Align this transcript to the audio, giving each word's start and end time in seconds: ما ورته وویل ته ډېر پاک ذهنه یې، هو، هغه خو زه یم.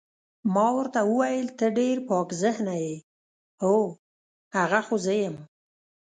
ما 0.53 0.67
ورته 0.77 0.99
وویل 1.05 1.47
ته 1.59 1.65
ډېر 1.79 1.95
پاک 2.09 2.27
ذهنه 2.43 2.75
یې، 2.85 2.95
هو، 3.61 3.77
هغه 4.55 4.79
خو 4.87 4.95
زه 5.05 5.13
یم. 5.23 5.35